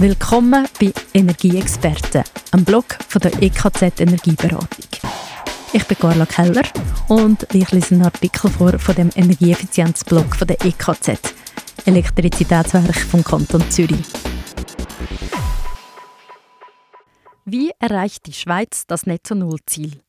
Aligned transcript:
Willkommen 0.00 0.66
bei 0.80 0.94
Energieexperten, 1.12 2.24
einem 2.52 2.64
Blog 2.64 2.96
von 3.06 3.20
der 3.20 3.42
EKZ 3.42 4.00
Energieberatung. 4.00 4.88
Ich 5.74 5.84
bin 5.84 5.98
Carla 5.98 6.24
Keller 6.24 6.62
und 7.08 7.46
ich 7.52 7.70
lese 7.70 7.96
einen 7.96 8.04
Artikel 8.06 8.50
vor 8.50 8.78
von 8.78 8.94
dem 8.94 9.10
Energieeffizienzblog 9.14 10.34
von 10.34 10.48
der 10.48 10.56
EKZ, 10.64 11.34
Elektrizitätswerk 11.84 12.96
vom 12.96 13.22
Kanton 13.22 13.70
Zürich. 13.70 14.06
Wie 17.44 17.70
erreicht 17.78 18.24
die 18.24 18.32
Schweiz 18.32 18.86
das 18.86 19.04
Netto-Null-Ziel? 19.04 20.00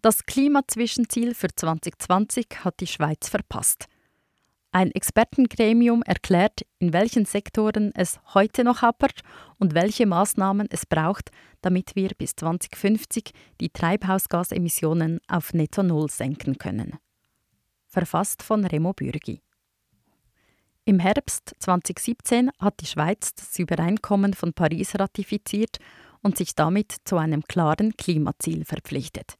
Das 0.00 0.26
Klimazwischenziel 0.26 1.34
für 1.34 1.48
2020 1.52 2.46
hat 2.62 2.78
die 2.78 2.86
Schweiz 2.86 3.28
verpasst. 3.28 3.88
Ein 4.70 4.90
Expertengremium 4.92 6.02
erklärt, 6.02 6.60
in 6.78 6.92
welchen 6.92 7.24
Sektoren 7.24 7.90
es 7.94 8.20
heute 8.34 8.64
noch 8.64 8.82
hapert 8.82 9.22
und 9.58 9.74
welche 9.74 10.04
Maßnahmen 10.04 10.68
es 10.70 10.84
braucht, 10.84 11.30
damit 11.62 11.96
wir 11.96 12.10
bis 12.18 12.36
2050 12.36 13.32
die 13.62 13.70
Treibhausgasemissionen 13.70 15.20
auf 15.26 15.54
Netto 15.54 15.82
Null 15.82 16.10
senken 16.10 16.58
können. 16.58 16.98
Verfasst 17.86 18.42
von 18.42 18.66
Remo 18.66 18.92
Bürgi. 18.92 19.40
Im 20.84 20.98
Herbst 20.98 21.54
2017 21.60 22.50
hat 22.58 22.80
die 22.80 22.86
Schweiz 22.86 23.34
das 23.34 23.58
Übereinkommen 23.58 24.34
von 24.34 24.52
Paris 24.52 24.98
ratifiziert 24.98 25.78
und 26.22 26.36
sich 26.36 26.54
damit 26.54 26.94
zu 27.04 27.16
einem 27.16 27.42
klaren 27.44 27.96
Klimaziel 27.96 28.66
verpflichtet. 28.66 29.38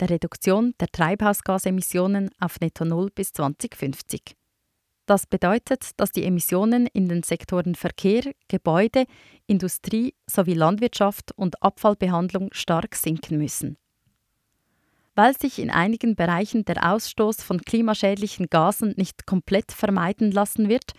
Der 0.00 0.10
Reduktion 0.10 0.74
der 0.80 0.88
Treibhausgasemissionen 0.88 2.30
auf 2.40 2.58
Netto 2.60 2.84
Null 2.84 3.10
bis 3.14 3.32
2050. 3.32 4.39
Das 5.10 5.26
bedeutet, 5.26 5.90
dass 5.96 6.12
die 6.12 6.22
Emissionen 6.22 6.86
in 6.86 7.08
den 7.08 7.24
Sektoren 7.24 7.74
Verkehr, 7.74 8.32
Gebäude, 8.46 9.06
Industrie 9.48 10.14
sowie 10.24 10.54
Landwirtschaft 10.54 11.32
und 11.32 11.60
Abfallbehandlung 11.64 12.50
stark 12.52 12.94
sinken 12.94 13.36
müssen. 13.38 13.76
Weil 15.16 15.36
sich 15.36 15.58
in 15.58 15.68
einigen 15.68 16.14
Bereichen 16.14 16.64
der 16.64 16.92
Ausstoß 16.92 17.42
von 17.42 17.60
klimaschädlichen 17.60 18.46
Gasen 18.50 18.94
nicht 18.96 19.26
komplett 19.26 19.72
vermeiden 19.72 20.30
lassen 20.30 20.68
wird, 20.68 20.92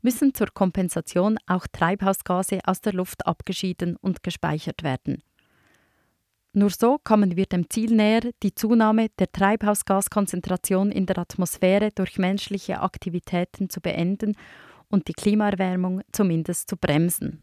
müssen 0.00 0.32
zur 0.32 0.46
Kompensation 0.54 1.36
auch 1.46 1.66
Treibhausgase 1.66 2.60
aus 2.64 2.80
der 2.80 2.94
Luft 2.94 3.26
abgeschieden 3.26 3.96
und 3.96 4.22
gespeichert 4.22 4.82
werden. 4.82 5.22
Nur 6.52 6.70
so 6.70 6.98
kommen 6.98 7.36
wir 7.36 7.46
dem 7.46 7.70
Ziel 7.70 7.94
näher, 7.94 8.22
die 8.42 8.54
Zunahme 8.54 9.08
der 9.20 9.30
Treibhausgaskonzentration 9.30 10.90
in 10.90 11.06
der 11.06 11.18
Atmosphäre 11.18 11.90
durch 11.94 12.18
menschliche 12.18 12.80
Aktivitäten 12.80 13.70
zu 13.70 13.80
beenden 13.80 14.36
und 14.88 15.06
die 15.06 15.12
Klimaerwärmung 15.12 16.02
zumindest 16.10 16.68
zu 16.68 16.76
bremsen. 16.76 17.40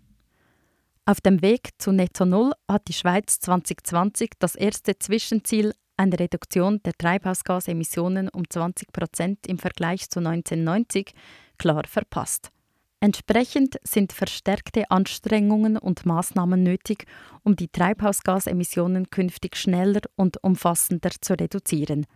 Auf 1.05 1.21
dem 1.21 1.41
Weg 1.41 1.69
zu 1.77 1.93
Netto 1.93 2.25
Null 2.25 2.51
hat 2.67 2.89
die 2.89 2.93
Schweiz 2.93 3.39
2020 3.39 4.31
das 4.39 4.55
erste 4.55 4.99
Zwischenziel 4.99 5.73
eine 5.95 6.19
Reduktion 6.19 6.81
der 6.83 6.91
Treibhausgasemissionen 6.91 8.27
um 8.27 8.43
20 8.49 8.91
Prozent 8.91 9.47
im 9.47 9.57
Vergleich 9.57 10.09
zu 10.09 10.19
1990 10.19 11.13
klar 11.57 11.83
verpasst. 11.87 12.51
Entsprechend 12.99 13.77
sind 13.83 14.11
verstärkte 14.11 14.89
Anstrengungen 14.89 15.77
und 15.77 16.05
Maßnahmen 16.05 16.63
nötig, 16.63 17.05
um 17.43 17.55
die 17.55 17.67
Treibhausgasemissionen 17.67 19.11
künftig 19.11 19.55
schneller 19.55 20.01
und 20.15 20.43
umfassender 20.43 21.11
zu 21.21 21.33
reduzieren. 21.33 22.07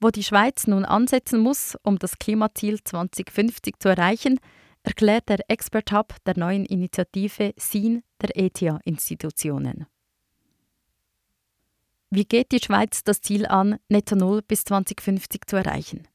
Wo 0.00 0.10
die 0.10 0.24
Schweiz 0.24 0.66
nun 0.66 0.84
ansetzen 0.84 1.38
muss, 1.38 1.78
um 1.84 1.98
das 1.98 2.18
Klimaziel 2.18 2.82
2050 2.82 3.78
zu 3.78 3.88
erreichen, 3.88 4.40
erklärt 4.82 5.28
der 5.28 5.48
Expert 5.48 5.92
Hub 5.92 6.12
der 6.26 6.36
neuen 6.36 6.66
Initiative 6.66 7.54
SIN 7.56 8.02
der 8.20 8.36
ETIA-Institutionen. 8.36 9.86
Wie 12.10 12.24
geht 12.24 12.50
die 12.50 12.60
Schweiz 12.60 13.04
das 13.04 13.20
Ziel 13.20 13.46
an, 13.46 13.78
Netto 13.88 14.16
Null 14.16 14.42
bis 14.42 14.64
2050 14.64 15.42
zu 15.46 15.56
erreichen? 15.56 16.08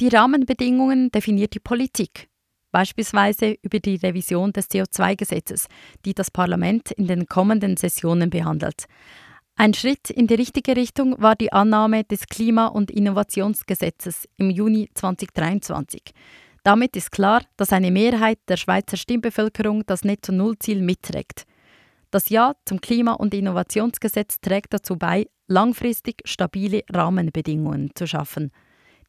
Die 0.00 0.08
Rahmenbedingungen 0.08 1.10
definiert 1.10 1.54
die 1.54 1.60
Politik 1.60 2.31
beispielsweise 2.72 3.56
über 3.62 3.78
die 3.78 3.96
Revision 3.96 4.52
des 4.52 4.68
CO2-Gesetzes, 4.68 5.68
die 6.04 6.14
das 6.14 6.30
Parlament 6.30 6.90
in 6.90 7.06
den 7.06 7.26
kommenden 7.26 7.76
Sessionen 7.76 8.30
behandelt. 8.30 8.86
Ein 9.54 9.74
Schritt 9.74 10.10
in 10.10 10.26
die 10.26 10.34
richtige 10.34 10.74
Richtung 10.74 11.20
war 11.20 11.36
die 11.36 11.52
Annahme 11.52 12.04
des 12.04 12.26
Klima- 12.26 12.68
und 12.68 12.90
Innovationsgesetzes 12.90 14.28
im 14.38 14.50
Juni 14.50 14.88
2023. 14.94 16.02
Damit 16.64 16.96
ist 16.96 17.12
klar, 17.12 17.42
dass 17.56 17.72
eine 17.72 17.90
Mehrheit 17.90 18.38
der 18.48 18.56
Schweizer 18.56 18.96
Stimmbevölkerung 18.96 19.84
das 19.86 20.04
Netto-Null-Ziel 20.04 20.80
mitträgt. 20.80 21.44
Das 22.10 22.28
Ja 22.28 22.54
zum 22.64 22.80
Klima- 22.80 23.14
und 23.14 23.34
Innovationsgesetz 23.34 24.40
trägt 24.40 24.72
dazu 24.72 24.96
bei, 24.96 25.26
langfristig 25.48 26.22
stabile 26.24 26.82
Rahmenbedingungen 26.90 27.90
zu 27.94 28.06
schaffen. 28.06 28.52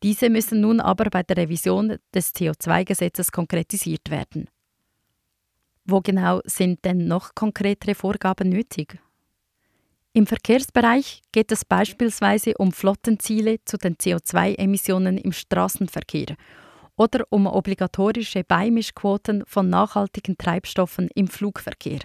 Diese 0.04 0.30
müssen 0.30 0.60
nun 0.60 0.82
aber 0.82 1.06
bei 1.06 1.24
der 1.24 1.38
Revision 1.38 1.98
des 2.14 2.36
CO2-Gesetzes 2.36 3.32
konkretisiert 3.32 4.12
werden. 4.12 4.50
Wo 5.86 6.02
genau 6.02 6.42
sind 6.44 6.84
denn 6.84 7.08
noch 7.08 7.34
konkretere 7.36 7.96
Vorgaben 7.96 8.50
nötig? 8.50 9.00
Im 10.12 10.28
Verkehrsbereich 10.28 11.22
geht 11.32 11.52
es 11.52 11.66
beispielsweise 11.66 12.54
um 12.58 12.72
Flottenziele 12.72 13.64
zu 13.66 13.78
den 13.78 13.96
CO2-Emissionen 13.96 15.18
im 15.18 15.32
Straßenverkehr 15.32 16.36
oder 16.96 17.26
um 17.30 17.48
obligatorische 17.48 18.44
Beimischquoten 18.44 19.44
von 19.48 19.70
nachhaltigen 19.70 20.38
Treibstoffen 20.38 21.10
im 21.16 21.28
Flugverkehr. 21.28 22.00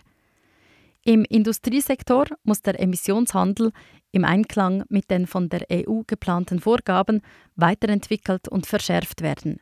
Im 1.04 1.25
Industriesektor 1.25 2.26
muss 2.44 2.62
der 2.62 2.81
Emissionshandel 2.81 3.72
im 4.12 4.24
Einklang 4.24 4.84
mit 4.88 5.10
den 5.10 5.26
von 5.26 5.48
der 5.48 5.66
EU 5.72 6.02
geplanten 6.06 6.60
Vorgaben 6.60 7.22
weiterentwickelt 7.56 8.48
und 8.48 8.66
verschärft 8.66 9.22
werden. 9.22 9.60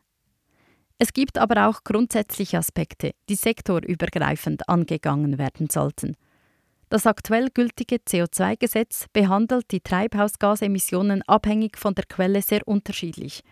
Es 0.99 1.13
gibt 1.13 1.37
aber 1.39 1.69
auch 1.69 1.85
grundsätzliche 1.85 2.59
Aspekte, 2.59 3.13
die 3.29 3.35
sektorübergreifend 3.35 4.69
angegangen 4.69 5.37
werden 5.39 5.69
sollten. 5.69 6.17
Das 6.89 7.07
aktuell 7.07 7.51
gültige 7.51 7.97
CO2-Gesetz 7.97 9.07
behandelt 9.13 9.73
die 9.73 9.81
Treibhausgasemissionen 9.81 11.23
abhängig 11.23 11.77
von 11.77 11.95
der 11.95 12.05
Quelle 12.05 12.41
sehr 12.41 12.67
unterschiedlich. 12.67 13.43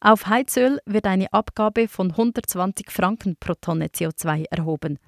Auf 0.00 0.28
Heizöl 0.28 0.78
wird 0.86 1.06
eine 1.06 1.32
Abgabe 1.32 1.88
von 1.88 2.12
120 2.12 2.90
Franken 2.90 3.36
pro 3.38 3.54
Tonne 3.60 3.88
CO2 3.88 4.44
erhoben. 4.50 4.98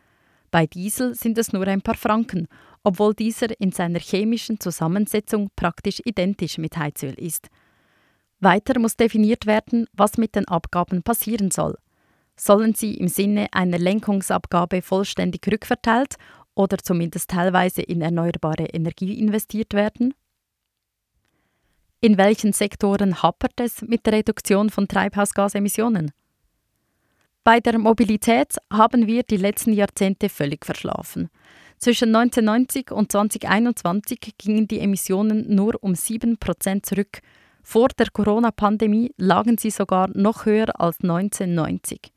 Bei 0.51 0.67
Diesel 0.67 1.15
sind 1.15 1.39
es 1.39 1.53
nur 1.55 1.67
ein 1.67 1.81
paar 1.81 1.97
Franken 1.97 2.49
obwohl 2.85 3.15
dieser 3.15 3.59
in 3.61 3.73
seiner 3.73 4.01
chemischen 4.01 4.61
Zusammensetzung 4.61 5.51
praktisch 5.57 6.01
identisch 6.05 6.59
mit 6.59 6.77
Heizöl 6.77 7.15
ist. 7.15 7.49
Weiter 8.41 8.79
muss 8.81 8.97
definiert 8.97 9.47
werden, 9.47 9.87
was 9.93 10.19
mit 10.19 10.35
den 10.35 10.49
Abgaben 10.49 11.03
passieren 11.03 11.51
soll. 11.51 11.79
Sollen 12.37 12.75
sie 12.75 12.95
im 12.95 13.09
Sinne 13.09 13.47
einer 13.53 13.79
Lenkungsabgabe 13.79 14.83
vollständig 14.83 15.47
rückverteilt 15.47 16.17
oder 16.55 16.79
zumindest 16.79 17.31
teilweise 17.31 17.83
in 17.83 18.01
erneuerbare 18.01 18.67
Energie 18.67 19.19
investiert 19.19 19.75
werden? 19.75 20.15
In 22.01 22.19
welchen 22.19 22.53
Sektoren 22.53 23.23
hapert 23.23 23.61
es 23.61 23.81
mit 23.83 24.07
der 24.07 24.15
Reduktion 24.15 24.71
von 24.71 24.89
Treibhausgasemissionen? 24.89 26.11
Bei 27.45 27.61
der 27.61 27.79
Mobilität 27.79 28.57
haben 28.73 29.07
wir 29.07 29.23
die 29.23 29.37
letzten 29.37 29.73
Jahrzehnte 29.73 30.29
völlig 30.29 30.65
verschlafen. 30.65 31.29
Zwischen 31.83 32.15
1990 32.15 32.93
und 32.93 33.11
2021 33.11 34.35
gingen 34.39 34.69
die 34.69 34.79
Emissionen 34.79 35.53
nur 35.53 35.83
um 35.83 35.95
7% 35.95 36.85
zurück. 36.85 37.19
Vor 37.61 37.89
der 37.89 38.07
Corona-Pandemie 38.13 39.13
lagen 39.17 39.59
sie 39.59 39.71
sogar 39.71 40.09
noch 40.15 40.47
höher 40.47 40.81
als 40.81 41.01
1990. 41.01 42.13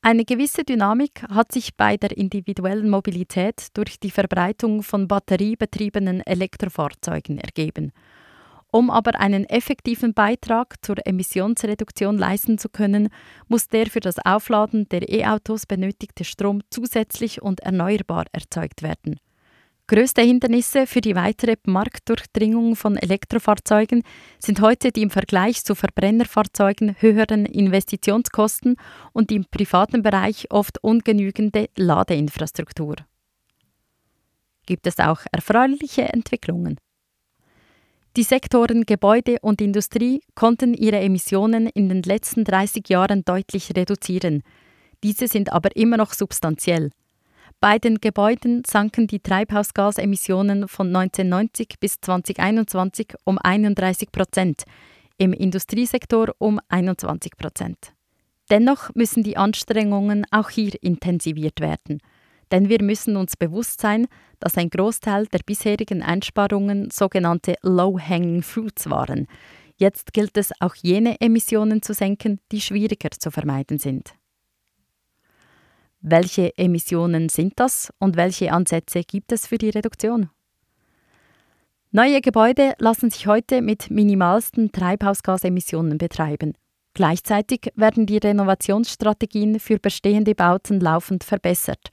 Eine 0.00 0.24
gewisse 0.24 0.64
Dynamik 0.64 1.22
hat 1.28 1.52
sich 1.52 1.76
bei 1.76 1.96
der 1.96 2.16
individuellen 2.16 2.90
Mobilität 2.90 3.68
durch 3.74 4.00
die 4.00 4.10
Verbreitung 4.10 4.82
von 4.82 5.06
batteriebetriebenen 5.06 6.26
Elektrofahrzeugen 6.26 7.38
ergeben. 7.38 7.92
Um 8.74 8.88
aber 8.88 9.20
einen 9.20 9.44
effektiven 9.44 10.14
Beitrag 10.14 10.76
zur 10.80 10.96
Emissionsreduktion 11.06 12.16
leisten 12.16 12.56
zu 12.56 12.70
können, 12.70 13.10
muss 13.46 13.68
der 13.68 13.86
für 13.86 14.00
das 14.00 14.18
Aufladen 14.18 14.88
der 14.88 15.10
E-Autos 15.10 15.66
benötigte 15.66 16.24
Strom 16.24 16.62
zusätzlich 16.70 17.42
und 17.42 17.60
erneuerbar 17.60 18.24
erzeugt 18.32 18.82
werden. 18.82 19.20
Größte 19.88 20.22
Hindernisse 20.22 20.86
für 20.86 21.02
die 21.02 21.14
weitere 21.14 21.56
Marktdurchdringung 21.66 22.74
von 22.74 22.96
Elektrofahrzeugen 22.96 24.04
sind 24.38 24.62
heute 24.62 24.90
die 24.90 25.02
im 25.02 25.10
Vergleich 25.10 25.62
zu 25.64 25.74
Verbrennerfahrzeugen 25.74 26.96
höheren 26.98 27.44
Investitionskosten 27.44 28.76
und 29.12 29.30
im 29.32 29.44
privaten 29.44 30.02
Bereich 30.02 30.50
oft 30.50 30.82
ungenügende 30.82 31.68
Ladeinfrastruktur. 31.76 32.96
Gibt 34.64 34.86
es 34.86 34.98
auch 34.98 35.20
erfreuliche 35.30 36.04
Entwicklungen? 36.04 36.78
Die 38.14 38.24
Sektoren 38.24 38.84
Gebäude 38.84 39.38
und 39.40 39.62
Industrie 39.62 40.20
konnten 40.34 40.74
ihre 40.74 41.00
Emissionen 41.00 41.66
in 41.66 41.88
den 41.88 42.02
letzten 42.02 42.44
30 42.44 42.86
Jahren 42.90 43.24
deutlich 43.24 43.74
reduzieren. 43.74 44.42
Diese 45.02 45.28
sind 45.28 45.50
aber 45.50 45.74
immer 45.76 45.96
noch 45.96 46.12
substanziell. 46.12 46.90
Bei 47.58 47.78
den 47.78 48.02
Gebäuden 48.02 48.64
sanken 48.66 49.06
die 49.06 49.20
Treibhausgasemissionen 49.20 50.68
von 50.68 50.88
1990 50.88 51.80
bis 51.80 52.02
2021 52.02 53.14
um 53.24 53.38
31 53.38 54.12
Prozent, 54.12 54.64
im 55.16 55.32
Industriesektor 55.32 56.34
um 56.36 56.60
21 56.68 57.38
Prozent. 57.38 57.94
Dennoch 58.50 58.94
müssen 58.94 59.22
die 59.22 59.38
Anstrengungen 59.38 60.26
auch 60.30 60.50
hier 60.50 60.74
intensiviert 60.82 61.60
werden. 61.60 62.02
Denn 62.52 62.68
wir 62.68 62.82
müssen 62.82 63.16
uns 63.16 63.36
bewusst 63.36 63.80
sein, 63.80 64.06
dass 64.38 64.58
ein 64.58 64.68
Großteil 64.68 65.26
der 65.26 65.40
bisherigen 65.44 66.02
Einsparungen 66.02 66.90
sogenannte 66.90 67.56
Low-Hanging 67.62 68.42
Fruits 68.42 68.90
waren. 68.90 69.26
Jetzt 69.78 70.12
gilt 70.12 70.36
es 70.36 70.52
auch 70.60 70.74
jene 70.74 71.20
Emissionen 71.20 71.80
zu 71.80 71.94
senken, 71.94 72.38
die 72.52 72.60
schwieriger 72.60 73.10
zu 73.10 73.30
vermeiden 73.30 73.78
sind. 73.78 74.14
Welche 76.02 76.56
Emissionen 76.58 77.30
sind 77.30 77.54
das 77.56 77.90
und 77.98 78.16
welche 78.16 78.52
Ansätze 78.52 79.02
gibt 79.02 79.32
es 79.32 79.46
für 79.46 79.56
die 79.56 79.70
Reduktion? 79.70 80.28
Neue 81.90 82.20
Gebäude 82.20 82.74
lassen 82.78 83.10
sich 83.10 83.26
heute 83.26 83.62
mit 83.62 83.90
minimalsten 83.90 84.72
Treibhausgasemissionen 84.72 85.98
betreiben. 85.98 86.54
Gleichzeitig 86.94 87.72
werden 87.76 88.04
die 88.04 88.18
Renovationsstrategien 88.18 89.58
für 89.58 89.78
bestehende 89.78 90.34
Bauten 90.34 90.80
laufend 90.80 91.24
verbessert. 91.24 91.90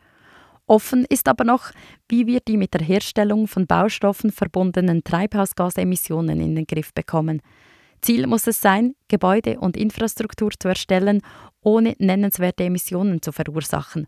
Offen 0.69 1.03
ist 1.09 1.27
aber 1.27 1.45
noch, 1.45 1.71
wie 2.09 2.27
wir 2.27 2.41
die 2.41 2.55
mit 2.55 2.75
der 2.75 2.81
Herstellung 2.81 3.47
von 3.47 3.65
Baustoffen 3.65 4.31
verbundenen 4.31 5.03
Treibhausgasemissionen 5.03 6.39
in 6.39 6.55
den 6.55 6.67
Griff 6.67 6.93
bekommen. 6.93 7.41
Ziel 8.01 8.27
muss 8.27 8.45
es 8.45 8.61
sein, 8.61 8.93
Gebäude 9.07 9.59
und 9.59 9.75
Infrastruktur 9.75 10.51
zu 10.51 10.67
erstellen, 10.67 11.21
ohne 11.61 11.95
nennenswerte 11.97 12.65
Emissionen 12.65 13.19
zu 13.23 13.31
verursachen. 13.31 14.05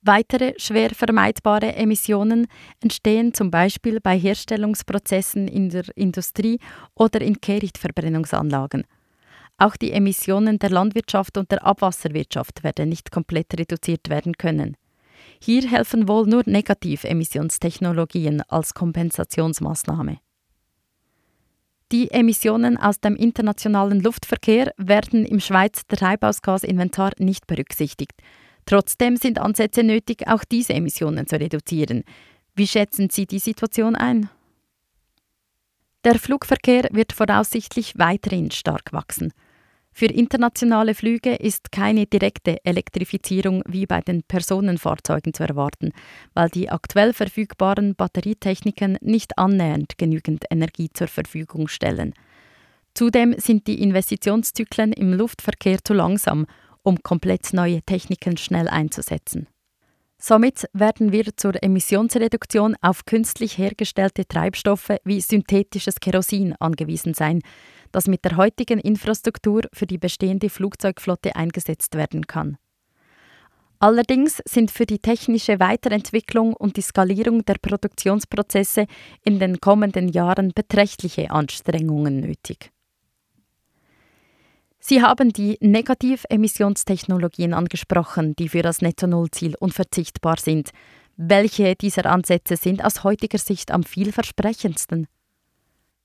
Weitere 0.00 0.54
schwer 0.56 0.90
vermeidbare 0.94 1.74
Emissionen 1.74 2.46
entstehen 2.80 3.34
zum 3.34 3.50
Beispiel 3.50 4.00
bei 4.00 4.18
Herstellungsprozessen 4.18 5.46
in 5.46 5.68
der 5.68 5.84
Industrie 5.94 6.58
oder 6.94 7.20
in 7.20 7.38
Kehrichtverbrennungsanlagen. 7.38 8.84
Auch 9.58 9.76
die 9.76 9.92
Emissionen 9.92 10.58
der 10.58 10.70
Landwirtschaft 10.70 11.36
und 11.36 11.50
der 11.50 11.66
Abwasserwirtschaft 11.66 12.64
werden 12.64 12.88
nicht 12.88 13.12
komplett 13.12 13.52
reduziert 13.58 14.08
werden 14.08 14.38
können. 14.38 14.78
Hier 15.44 15.68
helfen 15.68 16.06
wohl 16.06 16.28
nur 16.28 16.44
Negativemissionstechnologien 16.46 18.42
als 18.42 18.74
Kompensationsmaßnahme. 18.74 20.20
Die 21.90 22.12
Emissionen 22.12 22.76
aus 22.76 23.00
dem 23.00 23.16
internationalen 23.16 24.00
Luftverkehr 24.00 24.72
werden 24.76 25.26
im 25.26 25.40
Schweizer 25.40 25.82
Treibhausgasinventar 25.88 27.14
nicht 27.18 27.48
berücksichtigt. 27.48 28.12
Trotzdem 28.66 29.16
sind 29.16 29.40
Ansätze 29.40 29.82
nötig, 29.82 30.28
auch 30.28 30.44
diese 30.44 30.74
Emissionen 30.74 31.26
zu 31.26 31.40
reduzieren. 31.40 32.04
Wie 32.54 32.68
schätzen 32.68 33.10
Sie 33.10 33.26
die 33.26 33.40
Situation 33.40 33.96
ein? 33.96 34.30
Der 36.04 36.20
Flugverkehr 36.20 36.88
wird 36.92 37.12
voraussichtlich 37.12 37.98
weiterhin 37.98 38.52
stark 38.52 38.92
wachsen. 38.92 39.32
Für 39.92 40.06
internationale 40.06 40.94
Flüge 40.94 41.34
ist 41.34 41.70
keine 41.70 42.06
direkte 42.06 42.64
Elektrifizierung 42.64 43.62
wie 43.66 43.86
bei 43.86 44.00
den 44.00 44.22
Personenfahrzeugen 44.22 45.34
zu 45.34 45.42
erwarten, 45.42 45.92
weil 46.32 46.48
die 46.48 46.70
aktuell 46.70 47.12
verfügbaren 47.12 47.94
Batterietechniken 47.94 48.96
nicht 49.02 49.38
annähernd 49.38 49.98
genügend 49.98 50.44
Energie 50.50 50.88
zur 50.92 51.08
Verfügung 51.08 51.68
stellen. 51.68 52.14
Zudem 52.94 53.34
sind 53.38 53.66
die 53.66 53.82
Investitionszyklen 53.82 54.92
im 54.92 55.12
Luftverkehr 55.12 55.78
zu 55.84 55.94
langsam, 55.94 56.46
um 56.82 57.02
komplett 57.02 57.52
neue 57.52 57.82
Techniken 57.82 58.36
schnell 58.36 58.68
einzusetzen. 58.68 59.46
Somit 60.18 60.68
werden 60.72 61.10
wir 61.10 61.36
zur 61.36 61.60
Emissionsreduktion 61.60 62.76
auf 62.80 63.06
künstlich 63.06 63.58
hergestellte 63.58 64.24
Treibstoffe 64.24 64.92
wie 65.04 65.20
synthetisches 65.20 65.96
Kerosin 65.96 66.54
angewiesen 66.60 67.12
sein, 67.12 67.40
das 67.92 68.08
mit 68.08 68.24
der 68.24 68.36
heutigen 68.36 68.80
Infrastruktur 68.80 69.62
für 69.72 69.86
die 69.86 69.98
bestehende 69.98 70.50
Flugzeugflotte 70.50 71.36
eingesetzt 71.36 71.94
werden 71.94 72.26
kann. 72.26 72.58
Allerdings 73.78 74.40
sind 74.48 74.70
für 74.70 74.86
die 74.86 75.00
technische 75.00 75.58
Weiterentwicklung 75.58 76.54
und 76.54 76.76
die 76.76 76.82
Skalierung 76.82 77.44
der 77.44 77.56
Produktionsprozesse 77.60 78.86
in 79.24 79.40
den 79.40 79.58
kommenden 79.58 80.08
Jahren 80.08 80.52
beträchtliche 80.54 81.32
Anstrengungen 81.32 82.20
nötig. 82.20 82.70
Sie 84.78 85.02
haben 85.02 85.32
die 85.32 85.58
Negativemissionstechnologien 85.60 87.54
angesprochen, 87.54 88.36
die 88.36 88.48
für 88.48 88.62
das 88.62 88.82
Netto-Null-Ziel 88.82 89.56
unverzichtbar 89.58 90.38
sind. 90.38 90.70
Welche 91.16 91.74
dieser 91.74 92.06
Ansätze 92.06 92.56
sind 92.56 92.84
aus 92.84 93.02
heutiger 93.02 93.38
Sicht 93.38 93.72
am 93.72 93.82
vielversprechendsten? 93.82 95.08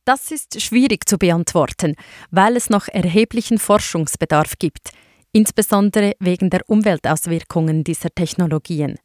Das 0.07 0.31
ist 0.31 0.61
schwierig 0.61 1.05
zu 1.05 1.17
beantworten, 1.17 1.95
weil 2.31 2.55
es 2.55 2.69
noch 2.69 2.87
erheblichen 2.87 3.57
Forschungsbedarf 3.57 4.53
gibt, 4.57 4.91
insbesondere 5.33 6.13
wegen 6.21 6.49
der 6.49 6.61
Umweltauswirkungen 6.69 7.83
dieser 7.83 8.07
Technologien. 8.15 8.99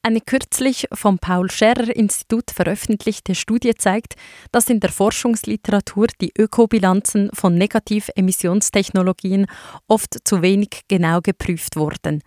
Eine 0.00 0.20
kürzlich 0.20 0.86
vom 0.92 1.18
Paul 1.18 1.50
Scherrer 1.50 1.88
Institut 1.96 2.52
veröffentlichte 2.52 3.34
Studie 3.34 3.74
zeigt, 3.74 4.14
dass 4.52 4.70
in 4.70 4.78
der 4.78 4.92
Forschungsliteratur 4.92 6.06
die 6.20 6.30
Ökobilanzen 6.38 7.30
von 7.32 7.56
Negativemissionstechnologien 7.56 9.46
oft 9.88 10.18
zu 10.22 10.40
wenig 10.40 10.82
genau 10.86 11.20
geprüft 11.20 11.74
wurden. 11.74 12.22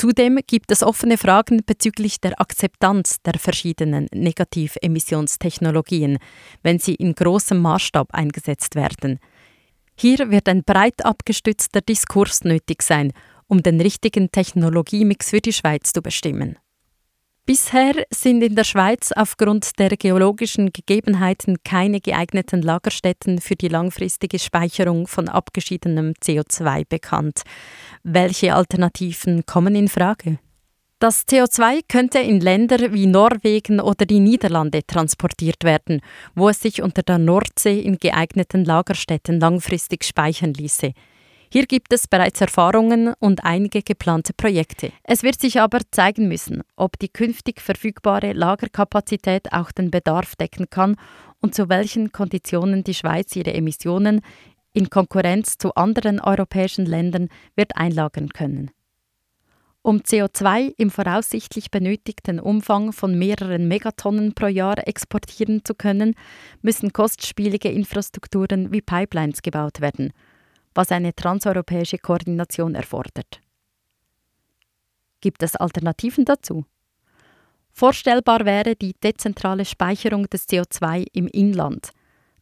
Zudem 0.00 0.40
gibt 0.46 0.72
es 0.72 0.82
offene 0.82 1.18
Fragen 1.18 1.60
bezüglich 1.66 2.22
der 2.22 2.40
Akzeptanz 2.40 3.20
der 3.20 3.34
verschiedenen 3.34 4.06
Negativemissionstechnologien, 4.14 6.16
wenn 6.62 6.78
sie 6.78 6.94
in 6.94 7.14
großem 7.14 7.58
Maßstab 7.58 8.14
eingesetzt 8.14 8.76
werden. 8.76 9.18
Hier 9.98 10.30
wird 10.30 10.48
ein 10.48 10.64
breit 10.64 11.04
abgestützter 11.04 11.82
Diskurs 11.82 12.44
nötig 12.44 12.80
sein, 12.80 13.12
um 13.46 13.62
den 13.62 13.78
richtigen 13.78 14.32
Technologiemix 14.32 15.28
für 15.28 15.42
die 15.42 15.52
Schweiz 15.52 15.92
zu 15.92 16.00
bestimmen. 16.00 16.56
Bisher 17.50 18.06
sind 18.10 18.42
in 18.44 18.54
der 18.54 18.62
Schweiz 18.62 19.10
aufgrund 19.10 19.80
der 19.80 19.96
geologischen 19.96 20.72
Gegebenheiten 20.72 21.56
keine 21.64 22.00
geeigneten 22.00 22.62
Lagerstätten 22.62 23.40
für 23.40 23.56
die 23.56 23.66
langfristige 23.66 24.38
Speicherung 24.38 25.08
von 25.08 25.28
abgeschiedenem 25.28 26.12
CO2 26.22 26.84
bekannt. 26.88 27.42
Welche 28.04 28.54
Alternativen 28.54 29.46
kommen 29.46 29.74
in 29.74 29.88
Frage? 29.88 30.38
Das 31.00 31.26
CO2 31.26 31.80
könnte 31.88 32.20
in 32.20 32.40
Länder 32.40 32.92
wie 32.92 33.06
Norwegen 33.06 33.80
oder 33.80 34.06
die 34.06 34.20
Niederlande 34.20 34.86
transportiert 34.86 35.64
werden, 35.64 36.02
wo 36.36 36.50
es 36.50 36.60
sich 36.60 36.82
unter 36.82 37.02
der 37.02 37.18
Nordsee 37.18 37.80
in 37.80 37.98
geeigneten 37.98 38.64
Lagerstätten 38.64 39.40
langfristig 39.40 40.04
speichern 40.04 40.54
ließe. 40.54 40.92
Hier 41.52 41.66
gibt 41.66 41.92
es 41.92 42.06
bereits 42.06 42.40
Erfahrungen 42.40 43.12
und 43.18 43.42
einige 43.42 43.82
geplante 43.82 44.32
Projekte. 44.32 44.92
Es 45.02 45.24
wird 45.24 45.40
sich 45.40 45.60
aber 45.60 45.80
zeigen 45.90 46.28
müssen, 46.28 46.62
ob 46.76 46.96
die 47.00 47.08
künftig 47.08 47.60
verfügbare 47.60 48.34
Lagerkapazität 48.34 49.52
auch 49.52 49.72
den 49.72 49.90
Bedarf 49.90 50.36
decken 50.36 50.70
kann 50.70 50.94
und 51.40 51.56
zu 51.56 51.68
welchen 51.68 52.12
Konditionen 52.12 52.84
die 52.84 52.94
Schweiz 52.94 53.34
ihre 53.34 53.52
Emissionen 53.52 54.20
in 54.74 54.90
Konkurrenz 54.90 55.58
zu 55.58 55.74
anderen 55.74 56.20
europäischen 56.20 56.86
Ländern 56.86 57.28
wird 57.56 57.76
einlagern 57.76 58.28
können. 58.28 58.70
Um 59.82 60.02
CO2 60.02 60.74
im 60.76 60.90
voraussichtlich 60.90 61.72
benötigten 61.72 62.38
Umfang 62.38 62.92
von 62.92 63.18
mehreren 63.18 63.66
Megatonnen 63.66 64.34
pro 64.34 64.46
Jahr 64.46 64.86
exportieren 64.86 65.64
zu 65.64 65.74
können, 65.74 66.14
müssen 66.62 66.92
kostspielige 66.92 67.70
Infrastrukturen 67.70 68.70
wie 68.70 68.82
Pipelines 68.82 69.42
gebaut 69.42 69.80
werden– 69.80 70.12
was 70.74 70.92
eine 70.92 71.14
transeuropäische 71.14 71.98
Koordination 71.98 72.74
erfordert. 72.74 73.40
Gibt 75.20 75.42
es 75.42 75.56
Alternativen 75.56 76.24
dazu? 76.24 76.64
Vorstellbar 77.72 78.44
wäre 78.44 78.74
die 78.76 78.94
dezentrale 79.02 79.64
Speicherung 79.64 80.28
des 80.28 80.48
CO2 80.48 81.06
im 81.12 81.28
Inland. 81.28 81.90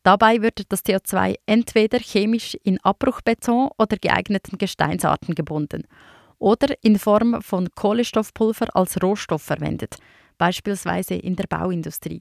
Dabei 0.02 0.42
würde 0.42 0.64
das 0.68 0.84
CO2 0.84 1.34
entweder 1.46 1.98
chemisch 1.98 2.56
in 2.62 2.78
Abbruchbeton 2.82 3.68
oder 3.78 3.96
geeigneten 3.96 4.58
Gesteinsarten 4.58 5.34
gebunden 5.34 5.84
oder 6.38 6.74
in 6.82 6.98
Form 6.98 7.42
von 7.42 7.68
Kohlenstoffpulver 7.74 8.74
als 8.74 9.02
Rohstoff 9.02 9.42
verwendet, 9.42 9.96
beispielsweise 10.38 11.14
in 11.14 11.36
der 11.36 11.46
Bauindustrie. 11.48 12.20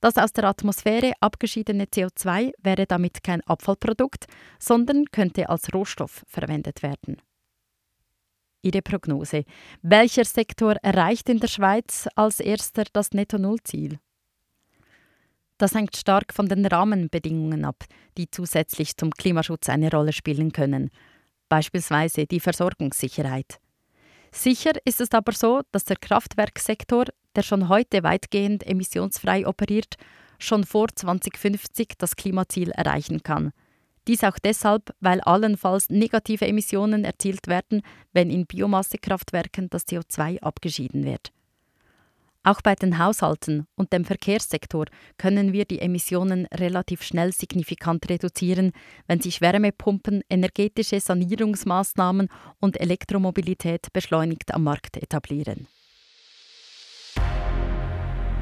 Das 0.00 0.16
aus 0.16 0.32
der 0.32 0.44
Atmosphäre 0.44 1.12
abgeschiedene 1.20 1.84
CO2 1.84 2.52
wäre 2.62 2.86
damit 2.86 3.22
kein 3.22 3.42
Abfallprodukt, 3.42 4.26
sondern 4.58 5.04
könnte 5.12 5.48
als 5.48 5.72
Rohstoff 5.74 6.24
verwendet 6.26 6.82
werden. 6.82 7.20
Ihre 8.62 8.82
Prognose. 8.82 9.44
Welcher 9.82 10.24
Sektor 10.24 10.76
erreicht 10.82 11.28
in 11.28 11.40
der 11.40 11.48
Schweiz 11.48 12.08
als 12.14 12.40
erster 12.40 12.84
das 12.92 13.12
Netto-Null-Ziel? 13.12 13.98
Das 15.56 15.74
hängt 15.74 15.96
stark 15.96 16.32
von 16.32 16.48
den 16.48 16.64
Rahmenbedingungen 16.64 17.66
ab, 17.66 17.84
die 18.16 18.30
zusätzlich 18.30 18.96
zum 18.96 19.10
Klimaschutz 19.10 19.68
eine 19.68 19.90
Rolle 19.90 20.12
spielen 20.12 20.52
können, 20.52 20.90
beispielsweise 21.50 22.26
die 22.26 22.40
Versorgungssicherheit. 22.40 23.60
Sicher 24.32 24.72
ist 24.84 25.00
es 25.00 25.12
aber 25.12 25.32
so, 25.32 25.62
dass 25.72 25.84
der 25.84 25.96
Kraftwerksektor, 25.96 27.04
der 27.36 27.42
schon 27.42 27.68
heute 27.68 28.02
weitgehend 28.02 28.66
emissionsfrei 28.66 29.46
operiert, 29.46 29.96
schon 30.38 30.64
vor 30.64 30.88
2050 30.94 31.94
das 31.98 32.16
Klimaziel 32.16 32.70
erreichen 32.70 33.22
kann. 33.22 33.52
Dies 34.08 34.24
auch 34.24 34.38
deshalb, 34.38 34.94
weil 35.00 35.20
allenfalls 35.20 35.90
negative 35.90 36.46
Emissionen 36.46 37.04
erzielt 37.04 37.46
werden, 37.46 37.82
wenn 38.12 38.30
in 38.30 38.46
Biomassekraftwerken 38.46 39.68
das 39.70 39.86
CO2 39.86 40.40
abgeschieden 40.40 41.04
wird. 41.04 41.30
Auch 42.42 42.62
bei 42.62 42.74
den 42.74 42.98
Haushalten 42.98 43.66
und 43.76 43.92
dem 43.92 44.06
Verkehrssektor 44.06 44.86
können 45.18 45.52
wir 45.52 45.66
die 45.66 45.80
Emissionen 45.80 46.46
relativ 46.46 47.02
schnell 47.02 47.32
signifikant 47.32 48.08
reduzieren, 48.08 48.72
wenn 49.06 49.20
sich 49.20 49.42
Wärmepumpen, 49.42 50.22
energetische 50.30 51.00
Sanierungsmaßnahmen 51.00 52.28
und 52.58 52.80
Elektromobilität 52.80 53.92
beschleunigt 53.92 54.54
am 54.54 54.64
Markt 54.64 54.96
etablieren. 54.96 55.66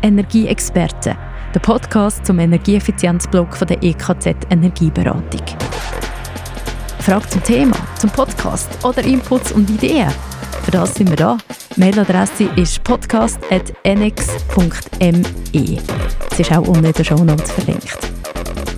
Energieexperte, 0.03 1.17
der 1.55 1.61
Podcast 1.61 2.25
zum 2.25 2.39
Energieeffizienzblock 2.39 3.59
der 3.67 3.83
EKZ 3.83 4.27
Energieberatung. 4.51 5.43
Fragen 7.01 7.29
zum 7.29 7.43
Thema, 7.43 7.77
zum 7.99 8.11
Podcast 8.11 8.85
oder 8.85 9.03
Inputs 9.05 9.53
und 9.53 9.69
Ideen? 9.71 10.11
Für 10.65 10.71
das 10.71 10.95
sind 10.95 11.09
wir 11.09 11.17
da. 11.17 11.39
Mailadresse 11.77 12.45
ist 12.57 12.83
podcast.nx.me. 12.85 15.79
Es 16.31 16.41
ist 16.41 16.53
auch 16.53 16.69
unten 16.69 16.85
in 16.85 16.93
den 16.93 17.05
Shownotes 17.05 17.53
verlinkt. 17.53 17.99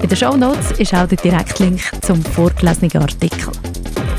In 0.03 0.09
den 0.09 0.17
Shownotes 0.17 0.73
ist 0.79 0.95
auch 0.95 1.07
der 1.07 1.19
Direktlink 1.19 1.81
zum 2.03 2.23
vorgelesenen 2.23 3.03
Artikel. 3.03 3.53